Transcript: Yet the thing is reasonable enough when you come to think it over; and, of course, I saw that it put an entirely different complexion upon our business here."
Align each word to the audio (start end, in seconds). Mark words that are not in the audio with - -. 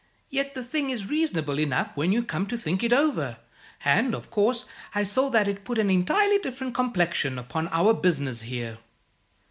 Yet 0.31 0.55
the 0.55 0.63
thing 0.63 0.89
is 0.89 1.05
reasonable 1.05 1.59
enough 1.59 1.91
when 1.95 2.11
you 2.11 2.23
come 2.23 2.47
to 2.47 2.57
think 2.57 2.83
it 2.83 2.91
over; 2.91 3.37
and, 3.85 4.15
of 4.15 4.31
course, 4.31 4.65
I 4.95 5.03
saw 5.03 5.29
that 5.29 5.47
it 5.47 5.63
put 5.63 5.77
an 5.77 5.91
entirely 5.91 6.39
different 6.39 6.73
complexion 6.73 7.37
upon 7.37 7.67
our 7.67 7.93
business 7.93 8.41
here." 8.41 8.79